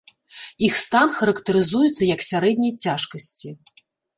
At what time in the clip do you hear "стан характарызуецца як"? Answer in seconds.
0.83-2.25